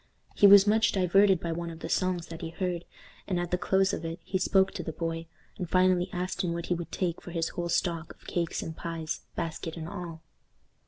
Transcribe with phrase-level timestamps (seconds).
[0.33, 2.85] He was much diverted by one of the songs that he heard,
[3.27, 5.27] and at the close of it he spoke to the boy,
[5.59, 8.75] and finally asked him what he would take for his whole stock of cakes and
[8.75, 10.23] pies, basket and all.